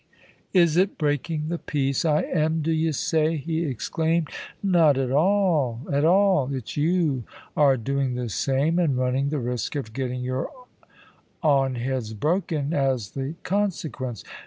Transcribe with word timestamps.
"`Is 0.55 0.77
it 0.77 0.97
breaking 0.97 1.49
the 1.49 1.59
peace 1.59 2.03
I 2.05 2.23
am, 2.23 2.63
do 2.63 2.71
ye 2.71 2.91
say?' 2.91 3.37
he 3.37 3.63
exclaimed. 3.65 4.29
`Not 4.65 4.97
at 4.97 5.11
all 5.11 5.81
at 5.93 6.03
all. 6.03 6.51
It's 6.51 6.75
you 6.75 7.23
are 7.55 7.77
doing 7.77 8.15
the 8.15 8.27
same, 8.29 8.79
and 8.79 8.97
running 8.97 9.29
the 9.29 9.37
risk 9.37 9.75
of 9.75 9.93
getting 9.93 10.23
your 10.23 10.49
on 11.43 11.75
heads 11.75 12.15
broken 12.15 12.73
as 12.73 13.11
the 13.11 13.35
consequence. 13.43 14.23